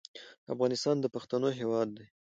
[0.53, 2.05] افغانستان د پښتنو هېواد دی.